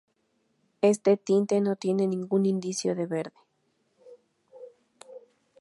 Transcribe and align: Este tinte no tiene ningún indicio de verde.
Este 0.81 1.15
tinte 1.15 1.61
no 1.61 1.75
tiene 1.75 2.07
ningún 2.07 2.47
indicio 2.47 2.95
de 2.95 3.05
verde. 3.05 3.39